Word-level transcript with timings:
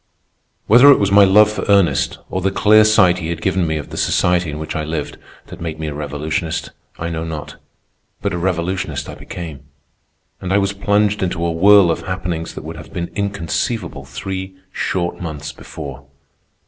Whether 0.65 0.89
it 0.91 0.97
was 0.97 1.11
my 1.11 1.25
love 1.25 1.51
for 1.51 1.63
Ernest, 1.69 2.17
or 2.31 2.41
the 2.41 2.49
clear 2.49 2.83
sight 2.83 3.19
he 3.19 3.29
had 3.29 3.39
given 3.39 3.67
me 3.67 3.77
of 3.77 3.91
the 3.91 3.97
society 3.97 4.49
in 4.49 4.57
which 4.57 4.75
I 4.75 4.83
lived, 4.83 5.17
that 5.45 5.61
made 5.61 5.79
me 5.79 5.89
a 5.89 5.93
revolutionist, 5.93 6.71
I 6.97 7.11
know 7.11 7.23
not; 7.23 7.57
but 8.19 8.33
a 8.33 8.37
revolutionist 8.39 9.07
I 9.07 9.13
became, 9.13 9.59
and 10.41 10.51
I 10.51 10.57
was 10.57 10.73
plunged 10.73 11.21
into 11.21 11.45
a 11.45 11.51
whirl 11.51 11.91
of 11.91 12.01
happenings 12.01 12.55
that 12.55 12.63
would 12.63 12.77
have 12.77 12.91
been 12.91 13.11
inconceivable 13.13 14.03
three 14.05 14.55
short 14.71 15.21
months 15.21 15.51
before. 15.51 16.07